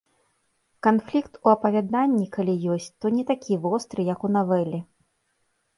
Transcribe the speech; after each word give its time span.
Канфлікт 0.87 1.37
у 1.47 1.51
апавяданні, 1.55 2.25
калі 2.39 2.55
ёсць, 2.77 2.91
то 3.01 3.05
не 3.19 3.23
такі 3.31 3.53
востры, 3.69 4.01
як 4.13 4.19
у 4.29 4.35
навеле. 4.39 4.79